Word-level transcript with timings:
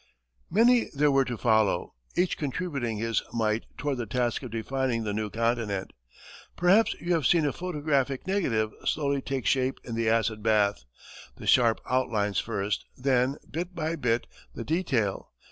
Many 0.49 0.87
there 0.95 1.11
were 1.11 1.25
to 1.25 1.37
follow, 1.37 1.93
each 2.15 2.35
contributing 2.35 2.97
his 2.97 3.21
mite 3.33 3.67
toward 3.77 3.97
the 3.97 4.07
task 4.07 4.41
of 4.41 4.49
defining 4.49 5.03
the 5.03 5.13
new 5.13 5.29
continent. 5.29 5.93
Perhaps 6.55 6.95
you 6.99 7.13
have 7.13 7.27
seen 7.27 7.45
a 7.45 7.53
photographic 7.53 8.25
negative 8.25 8.71
slowly 8.83 9.21
take 9.21 9.45
shape 9.45 9.79
in 9.83 9.93
the 9.93 10.09
acid 10.09 10.41
bath 10.41 10.85
the 11.37 11.45
sharp 11.45 11.81
out 11.87 12.09
lines 12.09 12.39
first, 12.39 12.83
then, 12.97 13.37
bit 13.47 13.75
by 13.75 13.95
bit, 13.95 14.25
the 14.55 14.63
detail. 14.63 15.33